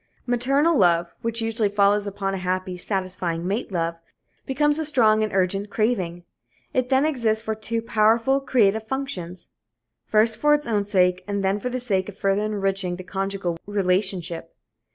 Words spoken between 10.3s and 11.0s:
for its own